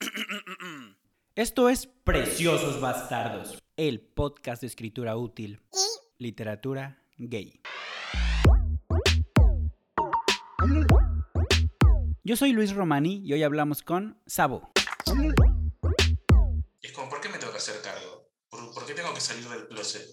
[1.34, 5.60] Esto es Preciosos Bastardos, el podcast de escritura útil
[6.18, 7.60] y literatura gay.
[12.24, 14.70] Yo soy Luis Romani y hoy hablamos con Sabo.
[16.82, 18.28] Es como, ¿por qué me tengo que hacer cargo?
[18.48, 20.06] ¿Por, por qué tengo que salir del closet?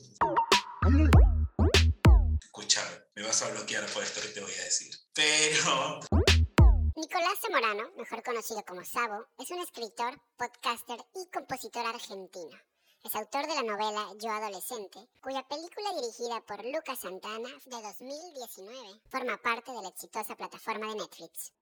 [2.41, 4.93] Escúchame, me vas a bloquear por esto que te voy a decir.
[5.13, 6.22] Pero
[7.13, 12.57] Nicolás Zamorano, mejor conocido como Sabo, es un escritor, podcaster y compositor argentino.
[13.03, 18.99] Es autor de la novela Yo Adolescente, cuya película dirigida por Lucas Santana de 2019
[19.09, 21.53] forma parte de la exitosa plataforma de Netflix.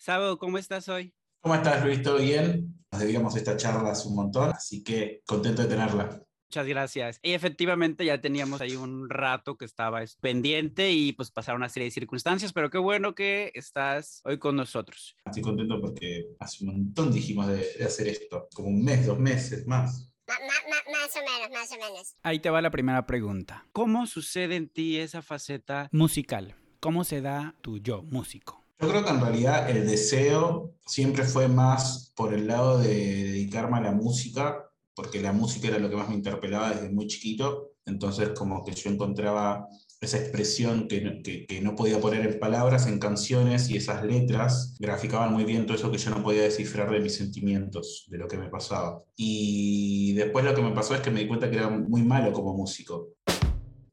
[0.00, 1.14] Sabo, ¿cómo estás hoy?
[1.40, 2.02] ¿Cómo estás, Luis?
[2.02, 2.84] ¿Todo bien?
[2.90, 6.23] Nos debíamos esta charla hace un montón, así que contento de tenerla.
[6.54, 7.18] Muchas gracias.
[7.20, 11.86] Y efectivamente ya teníamos ahí un rato que estaba pendiente y pues pasaron una serie
[11.86, 15.16] de circunstancias, pero qué bueno que estás hoy con nosotros.
[15.26, 19.18] Estoy contento porque hace un montón dijimos de, de hacer esto, como un mes, dos
[19.18, 20.12] meses más.
[20.28, 22.14] Ma- ma- ma- más o menos, más o menos.
[22.22, 23.66] Ahí te va la primera pregunta.
[23.72, 26.54] ¿Cómo sucede en ti esa faceta musical?
[26.78, 28.60] ¿Cómo se da tu yo músico?
[28.80, 32.88] Yo creo que en realidad el deseo siempre fue más por el lado de
[33.24, 34.63] dedicarme a la música,
[34.94, 38.72] porque la música era lo que más me interpelaba desde muy chiquito, entonces como que
[38.72, 39.66] yo encontraba
[40.00, 44.74] esa expresión que, que, que no podía poner en palabras, en canciones, y esas letras
[44.78, 48.28] graficaban muy bien todo eso que yo no podía descifrar de mis sentimientos, de lo
[48.28, 49.02] que me pasaba.
[49.16, 52.32] Y después lo que me pasó es que me di cuenta que era muy malo
[52.32, 53.14] como músico.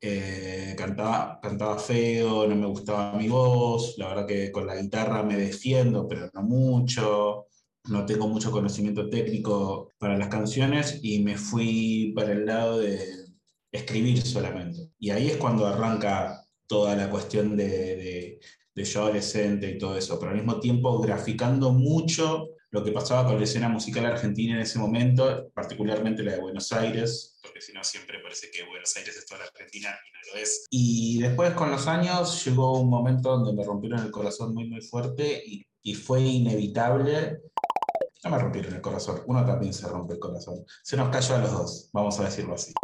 [0.03, 5.21] Eh, cantaba, cantaba feo, no me gustaba mi voz, la verdad que con la guitarra
[5.21, 7.45] me defiendo, pero no mucho,
[7.85, 13.25] no tengo mucho conocimiento técnico para las canciones y me fui para el lado de
[13.71, 14.91] escribir solamente.
[14.99, 18.39] Y ahí es cuando arranca toda la cuestión de, de,
[18.75, 23.27] de yo adolescente y todo eso, pero al mismo tiempo graficando mucho lo que pasaba
[23.27, 27.73] con la escena musical argentina en ese momento, particularmente la de Buenos Aires, porque si
[27.73, 30.65] no siempre parece que Buenos Aires es toda la Argentina y no lo es.
[30.69, 34.81] Y después con los años llegó un momento donde me rompieron el corazón muy muy
[34.81, 37.39] fuerte y, y fue inevitable.
[38.23, 40.63] No me rompieron el corazón, uno también se rompe el corazón.
[40.83, 42.75] Se nos cayó a los dos, vamos a decirlo así.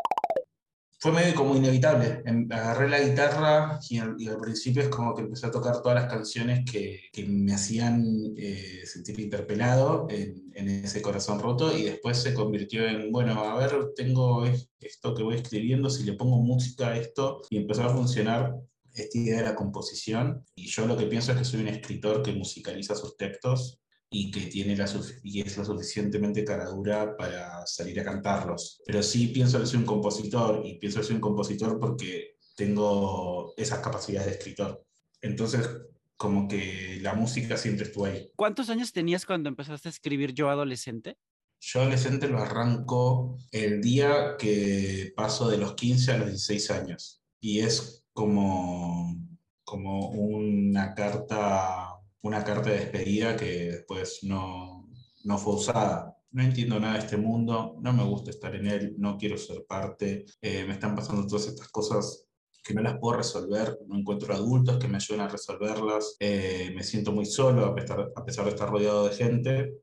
[1.00, 2.24] Fue medio como inevitable.
[2.26, 5.94] Em- Agarré la guitarra y y al principio es como que empecé a tocar todas
[6.02, 8.04] las canciones que, que me hacían
[8.36, 13.56] eh, sentir interpelado en, en ese corazón roto y después se convirtió en, bueno, a
[13.60, 17.84] ver, tengo es- esto que voy escribiendo, si le pongo música a esto y empezó
[17.84, 18.56] a funcionar
[18.98, 20.46] esta idea de la composición.
[20.56, 24.32] Y yo lo que pienso es que soy un escritor que musicaliza sus textos y
[24.32, 24.90] que tiene la
[25.24, 28.82] y es lo suficientemente caradura para salir a cantarlos.
[28.86, 33.54] Pero sí pienso que soy un compositor y pienso que soy un compositor porque tengo
[33.58, 34.84] esas capacidades de escritor.
[35.22, 35.70] Entonces,
[36.16, 38.32] como que la música siempre estuvo ahí.
[38.36, 41.18] ¿Cuántos años tenías cuando empezaste a escribir yo adolescente?
[41.60, 47.22] Yo adolescente lo arranco el día que paso de los 15 a los 16 años.
[47.40, 49.16] Y es como,
[49.64, 54.90] como una carta, una carta de despedida que después no,
[55.24, 56.18] no fue usada.
[56.32, 59.66] No entiendo nada de este mundo, no me gusta estar en él, no quiero ser
[59.68, 62.26] parte, eh, me están pasando todas estas cosas
[62.64, 66.84] que no las puedo resolver, no encuentro adultos que me ayuden a resolverlas, eh, me
[66.84, 69.74] siento muy solo a pesar, a pesar de estar rodeado de gente,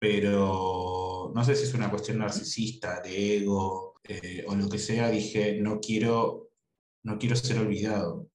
[0.00, 5.08] pero no sé si es una cuestión narcisista, de ego eh, o lo que sea,
[5.08, 6.45] dije, no quiero,
[7.06, 8.28] no quiero ser olvidado.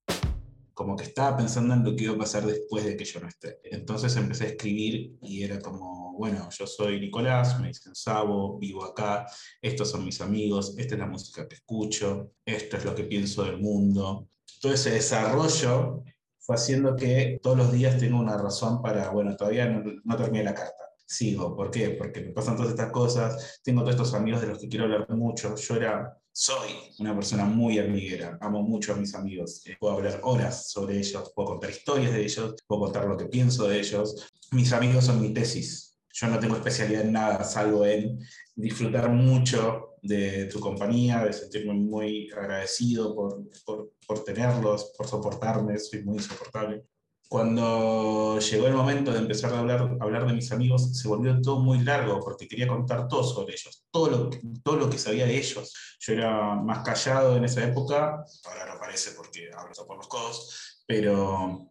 [0.73, 3.27] Como que estaba pensando en lo que iba a pasar después de que yo no
[3.27, 3.59] esté.
[3.65, 8.85] Entonces empecé a escribir y era como, bueno, yo soy Nicolás, me dicen Sabo, vivo
[8.85, 9.27] acá,
[9.61, 13.43] estos son mis amigos, esta es la música que escucho, esto es lo que pienso
[13.43, 14.29] del mundo.
[14.61, 16.03] Todo ese desarrollo
[16.39, 20.45] fue haciendo que todos los días tenga una razón para, bueno, todavía no, no terminé
[20.45, 20.85] la carta.
[21.05, 21.89] Sigo, ¿por qué?
[21.89, 25.09] Porque me pasan todas estas cosas, tengo todos estos amigos de los que quiero hablar
[25.09, 25.57] mucho.
[25.57, 26.69] Yo era, soy
[26.99, 29.65] una persona muy amiguera, amo mucho a mis amigos.
[29.65, 33.25] Eh, puedo hablar horas sobre ellos, puedo contar historias de ellos, puedo contar lo que
[33.25, 34.31] pienso de ellos.
[34.51, 35.99] Mis amigos son mi tesis.
[36.13, 38.19] Yo no tengo especialidad en nada, salvo en
[38.55, 45.77] disfrutar mucho de tu compañía, de sentirme muy agradecido por, por, por tenerlos, por soportarme,
[45.77, 46.83] soy muy insoportable.
[47.31, 51.59] Cuando llegó el momento de empezar a hablar, hablar de mis amigos, se volvió todo
[51.59, 54.29] muy largo porque quería contar todo sobre ellos, todo lo,
[54.61, 55.73] todo lo que sabía de ellos.
[56.01, 60.83] Yo era más callado en esa época, ahora no parece porque hablo por los codos,
[60.85, 61.69] pero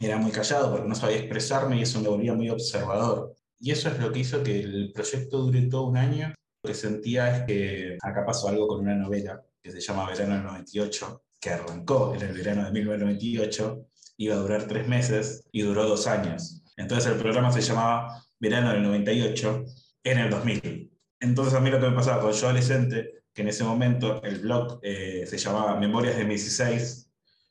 [0.00, 3.34] era muy callado porque no sabía expresarme y eso me volvía muy observador.
[3.58, 6.34] Y eso es lo que hizo que el proyecto dure todo un año.
[6.62, 10.34] Lo que sentía es que acá pasó algo con una novela que se llama Verano
[10.34, 13.88] del 98, que arrancó en el verano de 1998
[14.18, 16.62] iba a durar tres meses y duró dos años.
[16.76, 19.64] Entonces el programa se llamaba Verano del 98
[20.04, 20.92] en el 2000.
[21.20, 24.40] Entonces a mí lo que me pasaba con yo adolescente, que en ese momento el
[24.40, 27.10] blog eh, se llamaba Memorias de 16,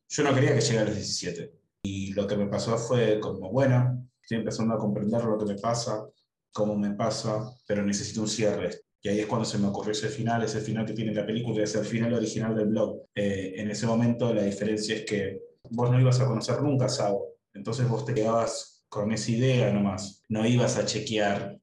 [0.10, 1.54] yo no quería que llegara a los 17.
[1.84, 5.56] Y lo que me pasó fue como, bueno, estoy empezando a comprender lo que me
[5.56, 6.06] pasa,
[6.52, 8.81] cómo me pasa, pero necesito un cierre.
[9.02, 11.63] Y ahí es cuando se me ocurrió ese final, ese final que tiene la película,
[11.63, 13.04] es el final original del blog.
[13.16, 15.40] Eh, en ese momento la diferencia es que
[15.72, 17.38] vos no ibas a conocer nunca a Sabo.
[17.54, 20.24] Entonces vos te quedabas con esa idea nomás.
[20.30, 21.60] No ibas a chequear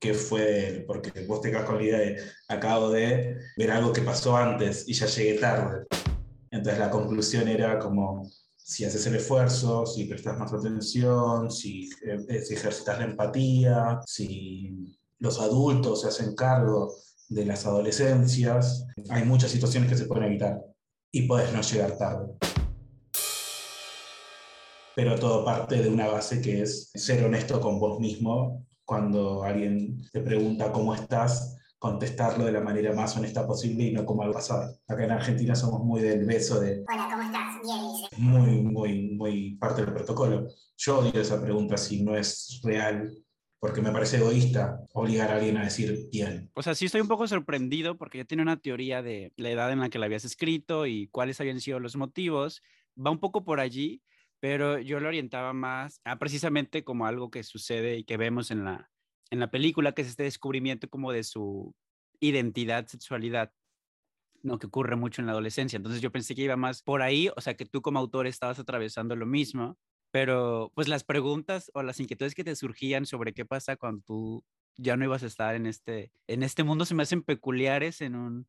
[0.00, 2.16] qué fue él, porque vos te quedas con la idea de
[2.48, 5.86] acabo de ver algo que pasó antes y ya llegué tarde.
[6.50, 12.42] Entonces la conclusión era como si haces el esfuerzo, si prestas más atención, si, eh,
[12.42, 16.94] si ejercitas la empatía, si los adultos se hacen cargo
[17.28, 20.60] de las adolescencias, hay muchas situaciones que se pueden evitar
[21.10, 22.26] y puedes no llegar tarde
[24.94, 28.66] pero todo parte de una base que es ser honesto con vos mismo.
[28.84, 34.04] Cuando alguien te pregunta cómo estás, contestarlo de la manera más honesta posible y no
[34.04, 34.78] como al pasado.
[34.86, 36.84] Acá en Argentina somos muy del beso de...
[36.88, 37.56] Hola, ¿cómo estás?
[37.60, 40.46] Bien, Muy, muy, muy parte del protocolo.
[40.76, 43.12] Yo odio esa pregunta si no es real,
[43.58, 46.50] porque me parece egoísta obligar a alguien a decir bien.
[46.54, 49.72] O sea, sí estoy un poco sorprendido porque yo tenía una teoría de la edad
[49.72, 52.62] en la que la habías escrito y cuáles habían sido los motivos.
[52.96, 54.02] Va un poco por allí,
[54.42, 58.64] pero yo lo orientaba más a precisamente como algo que sucede y que vemos en
[58.64, 58.90] la,
[59.30, 61.76] en la película, que es este descubrimiento como de su
[62.18, 63.52] identidad, sexualidad,
[64.42, 64.58] ¿no?
[64.58, 65.76] Que ocurre mucho en la adolescencia.
[65.76, 68.58] Entonces yo pensé que iba más por ahí, o sea, que tú como autor estabas
[68.58, 69.78] atravesando lo mismo,
[70.10, 74.44] pero pues las preguntas o las inquietudes que te surgían sobre qué pasa cuando tú
[74.76, 78.16] ya no ibas a estar en este, en este mundo se me hacen peculiares en
[78.16, 78.48] un,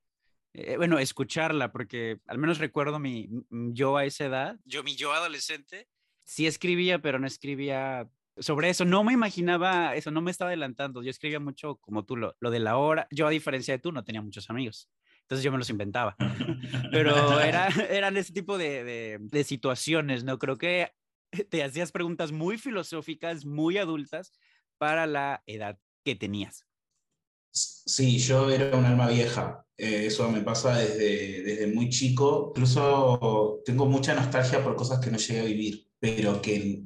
[0.54, 5.12] eh, bueno, escucharla, porque al menos recuerdo mi, yo a esa edad, yo mi yo
[5.12, 5.88] adolescente,
[6.24, 8.86] sí escribía, pero no escribía sobre eso.
[8.86, 11.04] No me imaginaba eso, no me estaba adelantando.
[11.04, 13.08] Yo escribía mucho como tú, lo, lo de la hora.
[13.12, 14.90] Yo, a diferencia de tú, no tenía muchos amigos.
[15.22, 16.16] Entonces yo me los inventaba.
[16.92, 20.38] Pero era, eran ese tipo de, de, de situaciones, ¿no?
[20.38, 20.92] Creo que
[21.50, 24.34] te hacías preguntas muy filosóficas, muy adultas
[24.78, 26.66] para la edad que tenías.
[27.54, 29.66] Sí, yo era un alma vieja.
[29.78, 32.52] Eh, eso me pasa desde, desde muy chico.
[32.56, 36.82] Incluso tengo mucha nostalgia por cosas que no llegué a vivir, pero que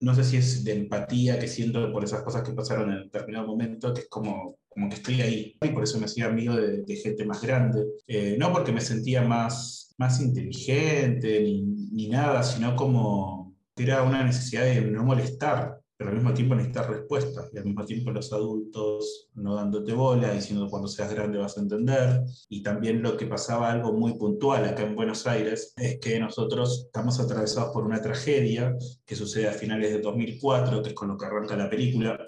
[0.00, 3.46] no sé si es de empatía que siento por esas cosas que pasaron en determinado
[3.46, 5.56] momento, que es como, como que estoy ahí.
[5.62, 7.84] Y por eso me hacía amigo de, gente más grande.
[8.06, 14.02] Eh, no porque me sentía más, más inteligente ni, ni nada, sino como que era
[14.02, 18.10] una necesidad de no molestar pero al mismo tiempo necesitas respuestas, y al mismo tiempo
[18.10, 23.16] los adultos no dándote bola, diciendo cuando seas grande vas a entender, y también lo
[23.16, 27.84] que pasaba algo muy puntual acá en Buenos Aires, es que nosotros estamos atravesados por
[27.84, 28.76] una tragedia
[29.06, 32.18] que sucede a finales de 2004, que es con lo que arranca la película,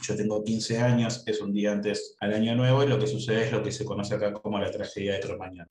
[0.00, 3.46] yo tengo 15 años, es un día antes al año nuevo, y lo que sucede
[3.46, 5.66] es lo que se conoce acá como la tragedia de Cromañón.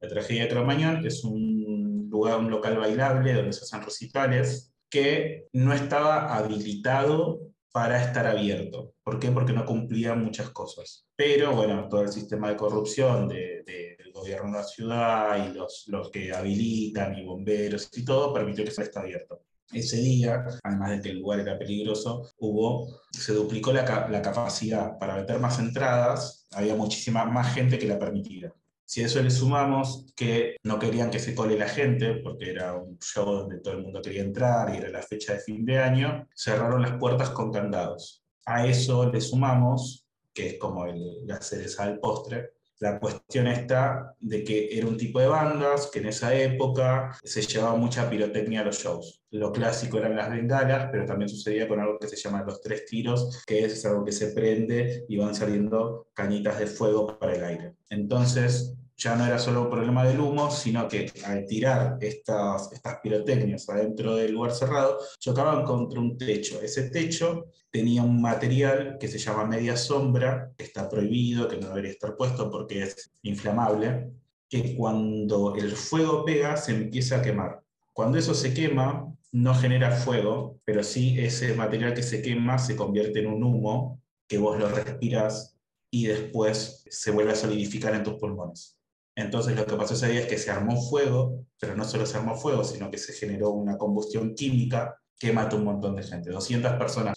[0.00, 5.48] La tragedia de Cromañón es un lugar, un local bailable donde se hacen recitales, que
[5.52, 8.94] no estaba habilitado para estar abierto.
[9.02, 9.30] ¿Por qué?
[9.30, 11.06] Porque no cumplía muchas cosas.
[11.16, 15.84] Pero bueno, todo el sistema de corrupción de, del gobierno de la ciudad y los,
[15.86, 19.42] los que habilitan y bomberos y todo permitió que se esté abierto.
[19.72, 24.98] Ese día, además de que el lugar era peligroso, hubo, se duplicó la, la capacidad
[24.98, 28.52] para meter más entradas, había muchísima más gente que la permitida.
[28.90, 32.74] Si a eso le sumamos que no querían que se cole la gente, porque era
[32.74, 35.78] un show donde todo el mundo quería entrar y era la fecha de fin de
[35.78, 38.24] año, cerraron las puertas con candados.
[38.46, 44.16] A eso le sumamos, que es como el, la cereza del postre, la cuestión está
[44.18, 48.62] de que era un tipo de bandas que en esa época se llevaba mucha pirotecnia
[48.62, 49.22] a los shows.
[49.30, 52.86] Lo clásico eran las bengalas, pero también sucedía con algo que se llama los tres
[52.86, 57.44] tiros, que es algo que se prende y van saliendo cañitas de fuego para el
[57.44, 57.74] aire.
[57.90, 62.98] Entonces, ya no era solo un problema del humo, sino que al tirar estas, estas
[63.02, 66.60] pirotecnias adentro del lugar cerrado, chocaban contra un techo.
[66.60, 71.68] Ese techo tenía un material que se llama media sombra, que está prohibido, que no
[71.68, 74.12] debería estar puesto porque es inflamable,
[74.50, 77.62] que cuando el fuego pega se empieza a quemar.
[77.94, 82.76] Cuando eso se quema, no genera fuego, pero sí ese material que se quema se
[82.76, 85.56] convierte en un humo que vos lo respiras
[85.90, 88.79] y después se vuelve a solidificar en tus pulmones.
[89.16, 92.16] Entonces lo que pasó ese día es que se armó fuego, pero no solo se
[92.16, 96.30] armó fuego, sino que se generó una combustión química que mató un montón de gente,
[96.30, 97.14] 200 personas.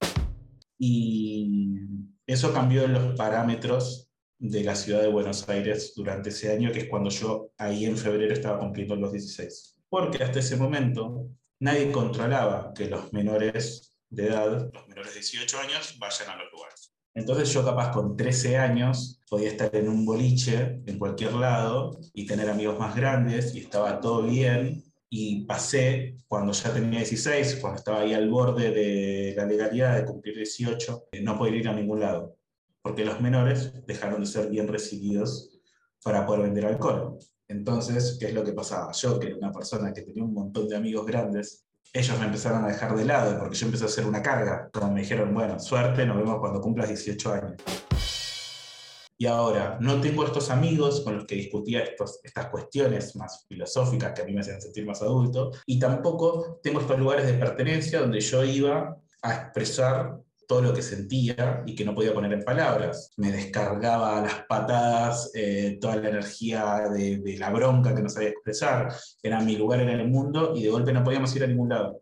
[0.77, 1.77] Y
[2.27, 6.89] eso cambió los parámetros de la ciudad de Buenos Aires durante ese año, que es
[6.89, 9.77] cuando yo ahí en febrero estaba cumpliendo los 16.
[9.87, 11.29] Porque hasta ese momento
[11.61, 16.51] nadie controlaba que los menores de edad, los menores de 18 años, vayan a los
[16.51, 16.92] lugares.
[17.15, 22.25] Entonces yo capaz con 13 años podía estar en un boliche en cualquier lado y
[22.25, 24.83] tener amigos más grandes y estaba todo bien.
[25.09, 30.05] Y pasé cuando ya tenía 16, cuando estaba ahí al borde de la legalidad de
[30.05, 32.35] cumplir 18, no poder ir a ningún lado,
[32.81, 35.59] porque los menores dejaron de ser bien recibidos
[36.03, 37.19] para poder vender alcohol.
[37.47, 38.91] Entonces, ¿qué es lo que pasaba?
[38.93, 41.63] Yo, que era una persona que tenía un montón de amigos grandes,
[41.95, 44.67] ellos me empezaron a dejar de lado porque yo empecé a hacer una carga.
[44.73, 47.61] Como me dijeron, bueno, suerte, nos vemos cuando cumplas 18 años.
[49.15, 54.11] Y ahora, no tengo estos amigos con los que discutía estos, estas cuestiones más filosóficas
[54.11, 57.99] que a mí me hacían sentir más adulto, y tampoco tengo estos lugares de pertenencia
[57.99, 62.43] donde yo iba a expresar todo lo que sentía y que no podía poner en
[62.43, 63.11] palabras.
[63.17, 68.29] Me descargaba las patadas, eh, toda la energía de, de, la bronca que no sabía
[68.29, 68.93] expresar.
[69.21, 72.01] Era mi lugar en el mundo y de golpe no podíamos ir a ningún lado.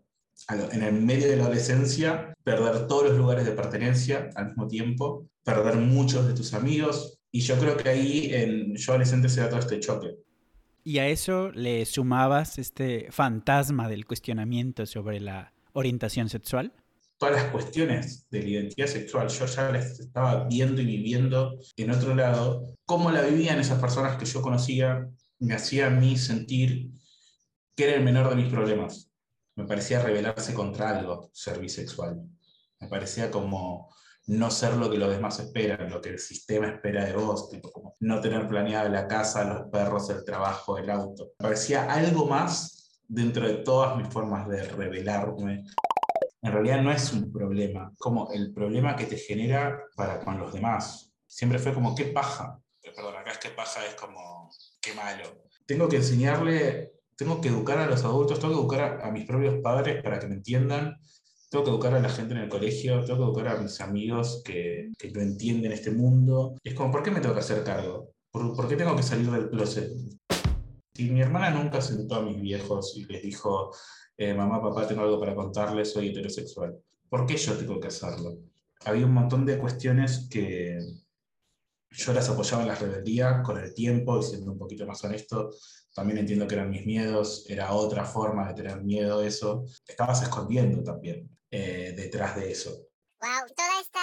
[0.49, 5.27] En el medio de la adolescencia, perder todos los lugares de pertenencia al mismo tiempo,
[5.43, 7.19] perder muchos de tus amigos.
[7.31, 10.15] Y yo creo que ahí en yo adolescente se da todo este choque.
[10.83, 16.73] Y a eso le sumabas este fantasma del cuestionamiento sobre la orientación sexual
[17.21, 21.91] todas las cuestiones de la identidad sexual, yo ya las estaba viendo y viviendo en
[21.91, 26.89] otro lado, cómo la vivían esas personas que yo conocía, me hacía a mí sentir
[27.75, 29.11] que era el menor de mis problemas.
[29.55, 32.23] Me parecía rebelarse contra algo, ser bisexual.
[32.79, 33.93] Me parecía como
[34.25, 37.71] no ser lo que los demás esperan, lo que el sistema espera de vos, tipo
[37.71, 41.33] como no tener planeada la casa, los perros, el trabajo, el auto.
[41.37, 45.65] Me parecía algo más dentro de todas mis formas de rebelarme
[46.43, 50.53] en realidad no es un problema, como el problema que te genera para con los
[50.53, 51.13] demás.
[51.27, 52.59] Siempre fue como, qué paja.
[52.81, 54.49] Perdón, acá es que paja es como,
[54.81, 55.43] qué malo.
[55.67, 59.61] Tengo que enseñarle, tengo que educar a los adultos, tengo que educar a, mis propios
[59.61, 60.97] padres para que me entiendan,
[61.49, 64.41] tengo que educar a la gente en el colegio, tengo que educar a mis amigos
[64.43, 66.55] que, que no entienden este mundo.
[66.63, 68.13] es como, ¿por qué me tengo que hacer cargo?
[68.31, 69.91] ¿Por, ¿Por, qué tengo que salir del closet?
[70.95, 73.71] Si mi hermana nunca sentó a mis viejos y les dijo,
[74.21, 76.77] eh, mamá, papá, tengo algo para contarles, soy heterosexual.
[77.09, 78.37] ¿Por qué yo tengo que hacerlo?
[78.85, 80.77] Había un montón de cuestiones que
[81.89, 85.49] yo las apoyaba en la rebeldía con el tiempo y siendo un poquito más honesto,
[85.95, 89.65] también entiendo que eran mis miedos, era otra forma de tener miedo, eso.
[89.87, 92.69] Estabas escondiendo también eh, detrás de eso.
[93.21, 93.99] Wow, toda esta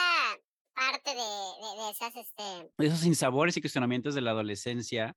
[0.75, 2.73] parte de, de, de esas, este...
[2.79, 5.17] Esos insabores y cuestionamientos de la adolescencia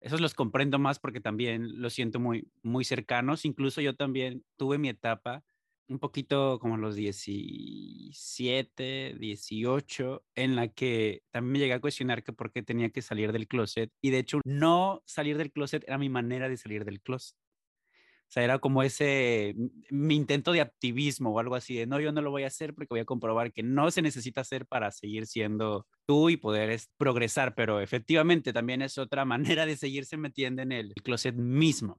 [0.00, 3.44] Esos los comprendo más porque también los siento muy, muy cercanos.
[3.44, 5.44] Incluso yo también tuve mi etapa
[5.88, 12.32] un poquito como los 17, 18, en la que también me llegué a cuestionar que
[12.32, 13.92] por qué tenía que salir del closet.
[14.00, 17.39] Y de hecho, no salir del closet era mi manera de salir del closet.
[18.30, 19.56] O sea, era como ese,
[19.90, 22.74] mi intento de activismo o algo así, de no, yo no lo voy a hacer
[22.74, 26.80] porque voy a comprobar que no se necesita hacer para seguir siendo tú y poder
[26.96, 29.24] progresar, pero efectivamente también es otra
[29.64, 31.96] manera de seguirse metiendo en el closet mismo.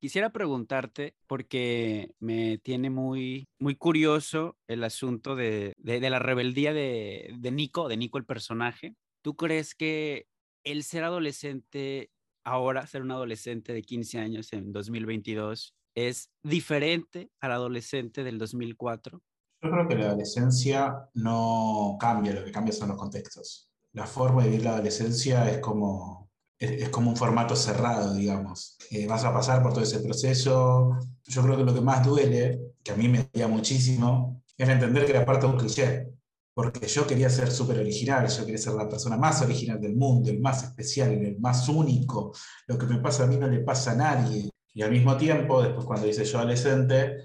[0.00, 6.72] Quisiera preguntarte, porque me tiene muy, muy curioso el asunto de, de, de la rebeldía
[6.72, 8.94] de, de Nico, de Nico el personaje.
[9.20, 10.28] ¿Tú crees que
[10.64, 12.10] el ser adolescente
[12.44, 19.22] ahora ser un adolescente de 15 años en 2022 es diferente al adolescente del 2004?
[19.62, 23.70] Yo creo que la adolescencia no cambia, lo que cambia son los contextos.
[23.92, 28.76] La forma de vivir la adolescencia es como, es, es como un formato cerrado, digamos.
[28.90, 30.98] Eh, vas a pasar por todo ese proceso.
[31.24, 35.04] Yo creo que lo que más duele, que a mí me da muchísimo, es entender
[35.04, 36.12] que era parte de un cliché
[36.54, 40.30] porque yo quería ser súper original, yo quería ser la persona más original del mundo,
[40.30, 42.32] el más especial, el más único.
[42.66, 44.50] Lo que me pasa a mí no le pasa a nadie.
[44.74, 47.24] Y al mismo tiempo, después cuando hice yo adolescente,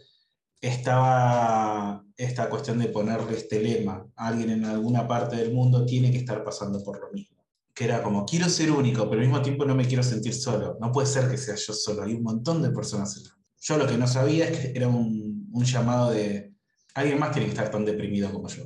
[0.62, 4.06] estaba esta cuestión de ponerle este lema.
[4.16, 7.38] Alguien en alguna parte del mundo tiene que estar pasando por lo mismo.
[7.74, 10.78] Que era como, quiero ser único, pero al mismo tiempo no me quiero sentir solo.
[10.80, 13.34] No puede ser que sea yo solo, hay un montón de personas.
[13.60, 16.54] Yo lo que no sabía es que era un, un llamado de,
[16.94, 18.64] alguien más tiene que estar tan deprimido como yo.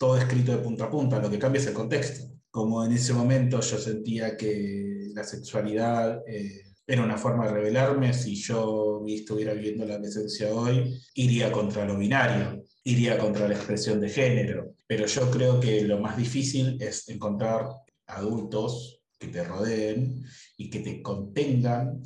[0.00, 2.24] Todo escrito de punta a punta, lo que cambia es el contexto.
[2.50, 6.22] Como en ese momento yo sentía que la sexualidad...
[6.26, 8.12] Eh, era una forma de revelarme.
[8.12, 14.00] Si yo estuviera viviendo la adolescencia hoy, iría contra lo binario, iría contra la expresión
[14.00, 14.74] de género.
[14.88, 17.68] Pero yo creo que lo más difícil es encontrar
[18.06, 20.24] adultos que te rodeen
[20.56, 22.02] y que te contengan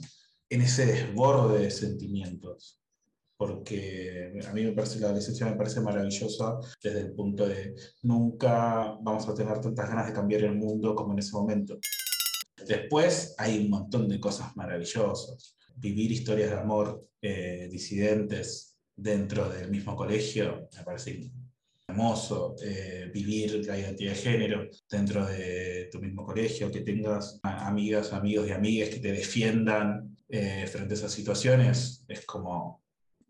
[0.50, 2.83] en ese desborde de sentimientos.
[3.36, 8.96] Porque a mí me parece la adolescencia me parece maravillosa desde el punto de nunca
[9.02, 11.78] vamos a tener tantas ganas de cambiar el mundo como en ese momento.
[12.66, 15.56] Después hay un montón de cosas maravillosas.
[15.76, 21.30] Vivir historias de amor eh, disidentes dentro del mismo colegio me parece
[21.88, 22.56] hermoso.
[22.62, 28.48] Eh, vivir la identidad de género dentro de tu mismo colegio, que tengas amigas, amigos
[28.48, 32.83] y amigas que te defiendan eh, frente a esas situaciones, es como,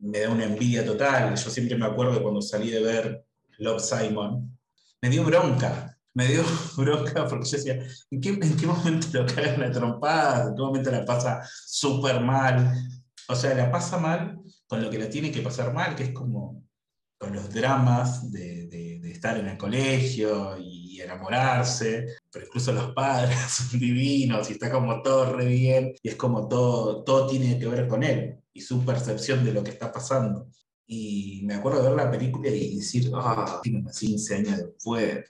[0.04, 1.34] me da una envidia total.
[1.34, 3.24] Yo siempre me acuerdo cuando salí de ver
[3.58, 4.58] Love Simon,
[5.02, 6.44] me dio bronca me dio
[6.76, 10.48] bronca porque yo decía, ¿en qué, en qué momento lo cagan la trompada?
[10.48, 12.72] ¿En qué momento la pasa súper mal?
[13.28, 16.10] O sea, la pasa mal con lo que la tiene que pasar mal, que es
[16.10, 16.62] como
[17.18, 22.92] con los dramas de, de, de estar en el colegio y enamorarse, pero incluso los
[22.92, 27.58] padres son divinos y está como todo re bien y es como todo, todo tiene
[27.58, 30.48] que ver con él y su percepción de lo que está pasando.
[30.86, 35.24] Y me acuerdo de ver la película y decir, ah, 15 años después,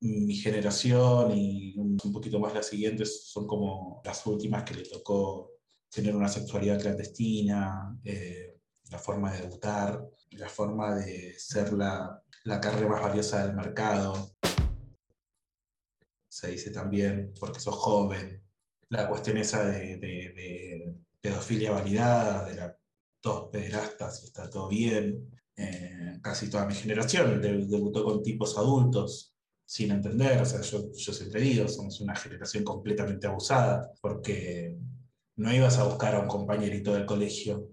[0.00, 5.50] mi generación y un poquito más las siguientes son como las últimas que le tocó
[5.90, 8.60] tener una sexualidad clandestina, eh,
[8.90, 14.36] la forma de debutar, la forma de ser la, la carrera más valiosa del mercado.
[16.28, 18.42] Se dice también, porque sos joven,
[18.88, 22.76] la cuestión esa de, de, de pedofilia validada, de la
[23.22, 25.30] dos pederastas y está todo bien.
[25.56, 31.12] Eh, casi toda mi generación debutó con tipos adultos, sin entender, o sea, yo, yo
[31.12, 34.76] siempre digo, somos una generación completamente abusada, porque
[35.36, 37.68] no ibas a buscar a un compañerito del colegio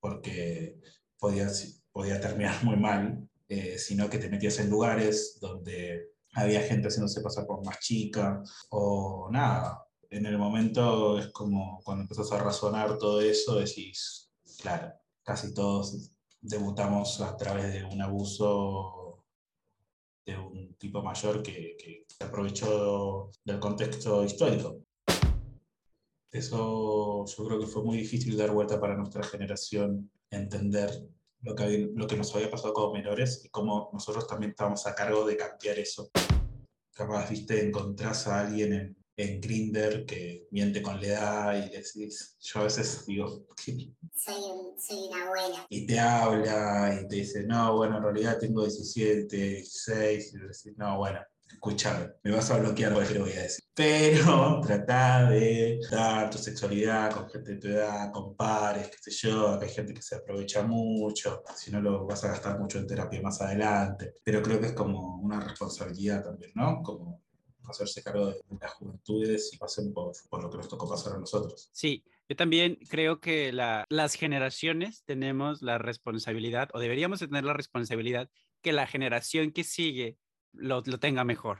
[0.00, 0.80] porque
[1.18, 1.48] podía,
[1.92, 7.20] podía terminar muy mal, eh, sino que te metías en lugares donde había gente haciéndose
[7.20, 9.81] pasar por más chica, o nada.
[10.12, 16.12] En el momento es como cuando empezás a razonar todo eso, decís, claro, casi todos
[16.38, 19.24] debutamos a través de un abuso
[20.26, 24.84] de un tipo mayor que, que se aprovechó del contexto histórico.
[26.30, 30.90] Eso yo creo que fue muy difícil dar vuelta para nuestra generación, entender
[31.40, 34.94] lo que, lo que nos había pasado como menores y cómo nosotros también estábamos a
[34.94, 36.10] cargo de cambiar eso.
[36.92, 42.36] Capaz, viste, encontrás a alguien en, en Grinder que miente con la edad y decís,
[42.40, 44.42] yo a veces digo, soy,
[44.78, 45.66] soy, una abuela.
[45.68, 50.72] Y te habla y te dice, no, bueno, en realidad tengo 17, 16, y decís,
[50.76, 53.64] no, bueno, escúchame, me vas a bloquear lo que voy a decir.
[53.74, 59.28] Pero trata de dar tu sexualidad con gente de tu edad, con pares, qué sé
[59.28, 62.78] yo, que hay gente que se aprovecha mucho, si no lo vas a gastar mucho
[62.78, 64.14] en terapia más adelante.
[64.24, 66.82] Pero creo que es como una responsabilidad también, ¿no?
[66.82, 67.22] Como
[67.68, 71.18] hacerse cargo de las juventudes y pasen por, por, lo que nos tocó pasar a
[71.18, 71.70] nosotros.
[71.72, 77.52] Sí, yo también creo que la, las generaciones tenemos la responsabilidad, o deberíamos tener la
[77.52, 78.30] responsabilidad,
[78.62, 80.18] que la generación que sigue
[80.52, 81.58] lo, lo tenga mejor.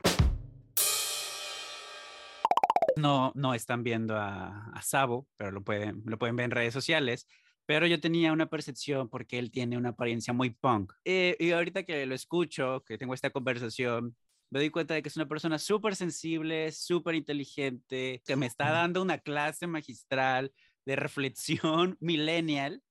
[2.97, 6.75] No, no están viendo a, a Sabo, pero lo pueden, lo pueden ver en redes
[6.75, 7.27] sociales
[7.67, 10.93] pero yo tenía una percepción porque él tiene una apariencia muy punk.
[11.05, 14.17] Eh, y ahorita que lo escucho, que tengo esta conversación,
[14.53, 18.71] me doy cuenta de que es una persona súper sensible, súper inteligente, que me está
[18.71, 20.53] dando una clase magistral
[20.85, 22.83] de reflexión millennial,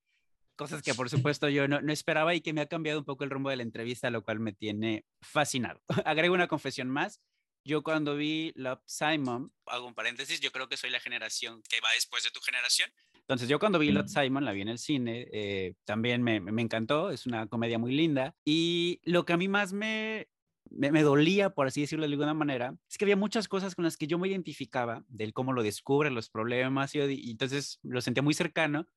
[0.56, 3.26] cosas que por supuesto yo no, no, esperaba y que me ha cambiado un poco
[3.26, 5.80] el rumbo de la entrevista, lo cual me tiene fascinado.
[6.06, 7.21] Agrego una confesión más.
[7.63, 11.80] Yo cuando vi Love Simon, hago un paréntesis, yo creo que soy la generación que
[11.80, 12.89] va después de tu generación.
[13.13, 16.63] Entonces yo cuando vi Love Simon, la vi en el cine, eh, también me, me
[16.63, 18.34] encantó, es una comedia muy linda.
[18.43, 20.28] Y lo que a mí más me,
[20.72, 23.98] me, dolía, por así decirlo de alguna manera, es que había muchas cosas con las
[23.98, 28.24] que yo me identificaba, del cómo lo descubre, los problemas, y, y entonces lo sentía
[28.24, 28.88] muy cercano,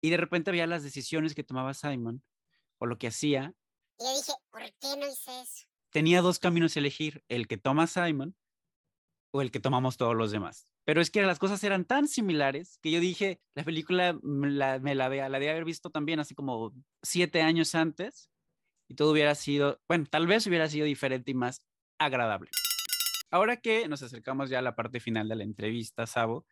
[0.00, 2.22] y de repente había las decisiones que tomaba Simon,
[2.78, 3.54] o lo que hacía.
[3.98, 5.66] Y yo dije, ¿por qué no hice eso?
[5.90, 8.34] Tenía dos caminos a elegir, el que toma Simon
[9.32, 10.68] o el que tomamos todos los demás.
[10.84, 14.78] pero es que las cosas eran tan similares que yo dije, la película me la,
[14.80, 18.31] me la, la de haber visto también así como siete años antes
[18.92, 21.62] y todo hubiera sido, bueno, tal vez hubiera sido diferente y más
[21.98, 22.50] agradable.
[23.30, 26.44] Ahora que nos acercamos ya a la parte final de la entrevista, Sabo,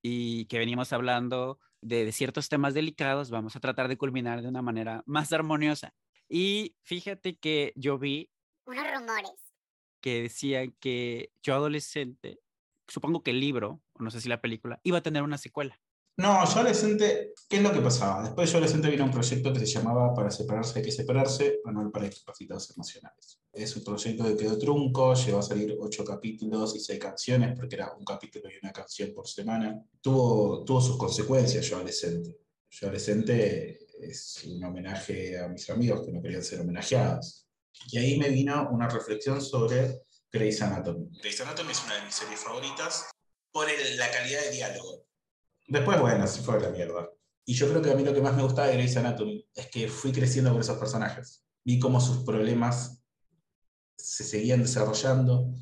[0.00, 4.48] y que venimos hablando de, de ciertos temas delicados, vamos a tratar de culminar de
[4.48, 5.92] una manera más armoniosa.
[6.28, 8.30] Y fíjate que yo vi
[8.64, 9.32] Unos rumores.
[10.00, 12.38] que decían que yo adolescente,
[12.86, 15.80] supongo que el libro, o no sé si la película, iba a tener una secuela.
[16.18, 18.22] No, yo adolescente, ¿qué es lo que pasaba?
[18.22, 21.90] Después yo adolescente vino un proyecto que se llamaba Para separarse hay que separarse, manual
[21.90, 23.38] para discapacitados emocionales.
[23.52, 27.74] Es un proyecto que quedó trunco, llegó a salir ocho capítulos y seis canciones, porque
[27.76, 29.78] era un capítulo y una canción por semana.
[30.00, 32.38] Tuvo, tuvo sus consecuencias yo adolescente.
[32.70, 37.46] Yo adolescente es un homenaje a mis amigos que no querían ser homenajeados.
[37.90, 40.02] Y ahí me vino una reflexión sobre
[40.32, 41.10] Grey's Anatomy.
[41.20, 43.04] Grey's Anatomy es una de mis series favoritas
[43.52, 45.04] por el- la calidad de diálogo.
[45.68, 47.08] Después, bueno, se fue la mierda.
[47.44, 49.66] Y yo creo que a mí lo que más me gustaba de Grey's Anatomy es
[49.68, 51.44] que fui creciendo con esos personajes.
[51.64, 53.02] Vi cómo sus problemas
[53.96, 55.52] se seguían desarrollando,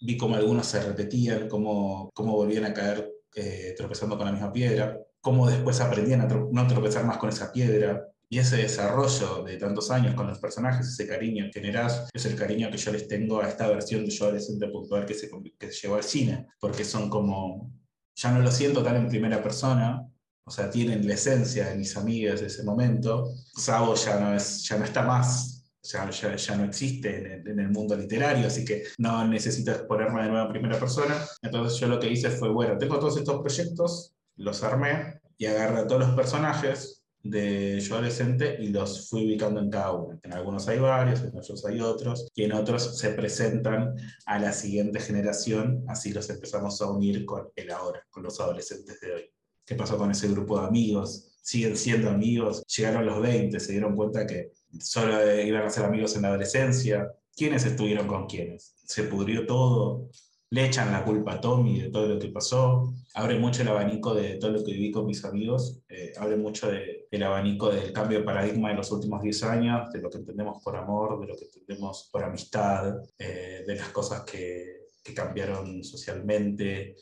[0.00, 4.52] vi cómo algunos se repetían, cómo, cómo volvían a caer eh, tropezando con la misma
[4.52, 8.06] piedra, cómo después aprendían a tro- no tropezar más con esa piedra.
[8.28, 12.34] Y ese desarrollo de tantos años con los personajes, ese cariño que generás, es el
[12.34, 15.70] cariño que yo les tengo a esta versión de yo adolescente puntual que se, que
[15.70, 17.72] se llevó al cine, porque son como,
[18.16, 20.02] ya no lo siento tan en primera persona,
[20.44, 23.30] o sea, tienen la esencia de mis amigas de ese momento.
[23.54, 27.48] Sabo ya no, es, ya no está más, ya, ya, ya no existe en el,
[27.48, 31.14] en el mundo literario, así que no necesito exponerme de nuevo en primera persona.
[31.42, 35.80] Entonces yo lo que hice fue, bueno, tengo todos estos proyectos, los armé y agarré
[35.80, 36.95] a todos los personajes
[37.30, 40.18] de yo adolescente y los fui ubicando en cada uno.
[40.22, 43.94] En algunos hay varios, en otros hay otros, y en otros se presentan
[44.26, 49.00] a la siguiente generación, así los empezamos a unir con el ahora, con los adolescentes
[49.00, 49.30] de hoy.
[49.64, 51.32] ¿Qué pasó con ese grupo de amigos?
[51.42, 52.64] ¿Siguen siendo amigos?
[52.66, 53.58] ¿Llegaron los 20?
[53.60, 57.10] ¿Se dieron cuenta que solo iban a ser amigos en la adolescencia?
[57.36, 58.74] ¿Quiénes estuvieron con quiénes?
[58.84, 60.08] ¿Se pudrió todo?
[60.50, 62.92] ¿Le echan la culpa a Tommy de todo lo que pasó?
[63.14, 66.70] Abre mucho el abanico de todo lo que viví con mis amigos, eh, abre mucho
[66.70, 70.18] de- del abanico del cambio de paradigma de los últimos 10 años, de lo que
[70.18, 75.14] entendemos por amor, de lo que entendemos por amistad, eh, de las cosas que, que
[75.14, 76.94] cambiaron socialmente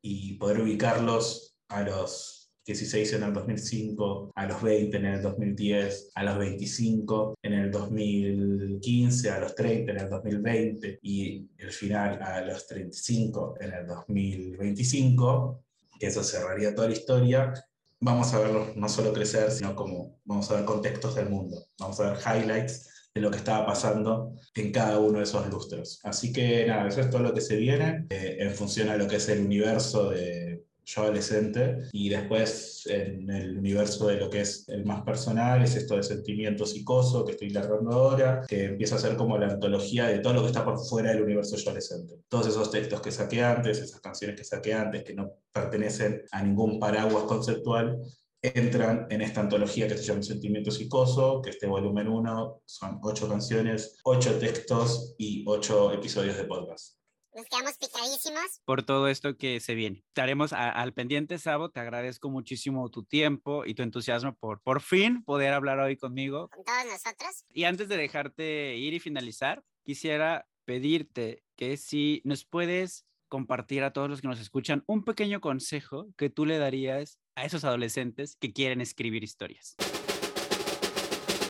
[0.00, 2.37] y poder ubicarlos a los
[2.68, 7.70] 16 en el 2005, a los 20 en el 2010, a los 25 en el
[7.70, 13.86] 2015, a los 30 en el 2020 y el final a los 35 en el
[13.86, 15.64] 2025,
[15.98, 17.54] que eso cerraría toda la historia.
[18.00, 21.98] Vamos a verlos no solo crecer, sino como vamos a ver contextos del mundo, vamos
[22.00, 26.00] a ver highlights de lo que estaba pasando en cada uno de esos lustros.
[26.04, 29.08] Así que nada, eso es todo lo que se viene eh, en función a lo
[29.08, 30.47] que es el universo de
[30.88, 35.76] yo adolescente y después en el universo de lo que es el más personal, es
[35.76, 40.06] esto de sentimiento psicoso que estoy largando ahora, que empieza a ser como la antología
[40.06, 42.14] de todo lo que está por fuera del universo yo adolescente.
[42.28, 46.42] Todos esos textos que saqué antes, esas canciones que saqué antes, que no pertenecen a
[46.42, 47.98] ningún paraguas conceptual,
[48.40, 53.28] entran en esta antología que se llama Sentimiento Psicoso, que este volumen 1 son ocho
[53.28, 56.97] canciones, ocho textos y ocho episodios de podcast.
[57.38, 58.60] Nos quedamos picadísimos.
[58.64, 60.02] por todo esto que se viene.
[60.08, 61.70] Estaremos a- al pendiente, Sabo.
[61.70, 66.48] Te agradezco muchísimo tu tiempo y tu entusiasmo por por fin poder hablar hoy conmigo.
[66.48, 67.44] con todos nosotros.
[67.54, 73.92] Y antes de dejarte ir y finalizar, quisiera pedirte que si nos puedes compartir a
[73.92, 78.34] todos los que nos escuchan un pequeño consejo que tú le darías a esos adolescentes
[78.40, 79.76] que quieren escribir historias.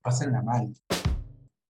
[0.02, 0.74] Pásenla mal,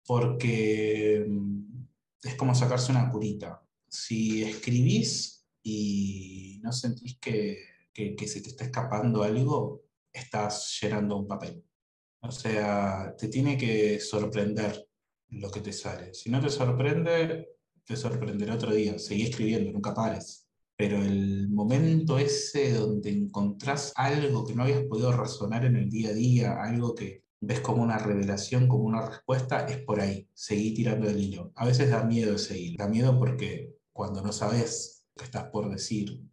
[0.08, 1.86] porque mm,
[2.23, 3.62] es como sacarse una curita.
[3.88, 7.58] Si escribís y no sentís que,
[7.93, 11.63] que, se te está escapando algo, estás llenando un papel.
[12.21, 14.88] O sea, te tiene que sorprender
[15.30, 16.13] lo que te sale.
[16.13, 18.97] Si no te sorprende, te sorprenderá otro día.
[19.00, 20.47] Seguí escribiendo, nunca pares.
[20.76, 26.10] Pero el momento ese donde encontrás algo que no habías podido razonar en el día
[26.10, 30.28] a día, algo que ves como una revelación, como una respuesta, es por ahí.
[30.34, 31.52] Seguí tirando el hilo.
[31.56, 32.78] A veces da miedo seguir.
[32.78, 36.23] Da miedo porque cuando no sabes qué estás por decir,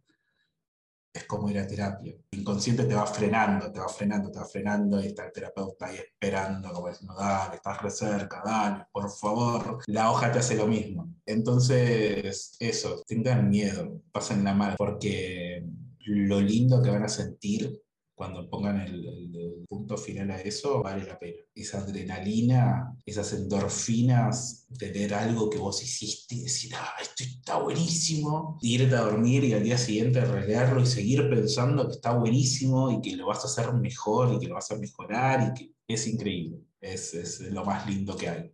[1.11, 2.15] es como ir a terapia.
[2.29, 5.87] El inconsciente te va frenando, te va frenando, te va frenando y está el terapeuta
[5.87, 9.79] ahí esperando, como diciendo, dale, estás re cerca, dale, por favor.
[9.87, 11.11] La hoja te hace lo mismo.
[11.25, 15.65] Entonces, eso, tengan miedo, pasen la mal, porque
[16.01, 17.81] lo lindo que van a sentir
[18.15, 21.41] cuando pongan el, el punto final a eso, vale la pena.
[21.53, 28.57] Esa adrenalina, esas endorfinas, tener algo que vos hiciste y decir, ah, esto está buenísimo,
[28.61, 32.89] y irte a dormir y al día siguiente releerlo y seguir pensando que está buenísimo
[32.91, 35.71] y que lo vas a hacer mejor y que lo vas a mejorar y que
[35.87, 36.59] es increíble.
[36.79, 38.51] Es, es lo más lindo que hay.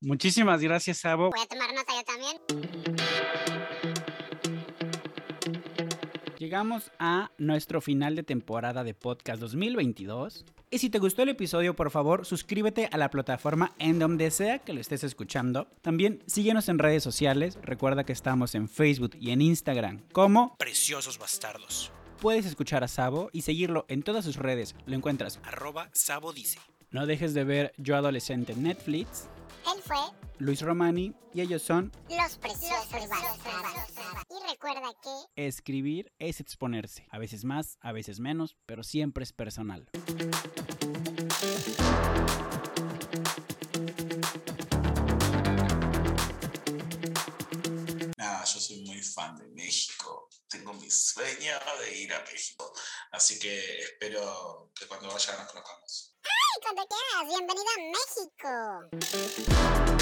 [0.00, 1.30] Muchísimas gracias, Sabo.
[1.30, 2.61] Voy a tomar nota yo también.
[6.42, 10.44] Llegamos a nuestro final de temporada de podcast 2022.
[10.72, 14.58] Y si te gustó el episodio, por favor, suscríbete a la plataforma en donde sea
[14.58, 15.68] que lo estés escuchando.
[15.82, 17.60] También síguenos en redes sociales.
[17.62, 21.92] Recuerda que estamos en Facebook y en Instagram como Preciosos Bastardos.
[22.20, 24.74] Puedes escuchar a Sabo y seguirlo en todas sus redes.
[24.84, 26.58] Lo encuentras arroba Sabo dice.
[26.90, 29.28] No dejes de ver Yo Adolescente en Netflix.
[29.64, 29.96] Él fue
[30.42, 32.96] Luis Romani y ellos son Los Preciosos.
[34.28, 37.06] Y recuerda que escribir es exponerse.
[37.12, 39.88] A veces más, a veces menos, pero siempre es personal.
[48.18, 50.28] Nada, yo soy muy fan de México.
[50.48, 51.52] Tengo mi sueño
[51.84, 52.72] de ir a México.
[53.12, 56.16] Así que espero que cuando vaya nos conozcamos.
[56.24, 57.28] ¡Ay, cuando quieras!
[57.28, 57.78] ¡Bienvenido a
[58.90, 60.01] México!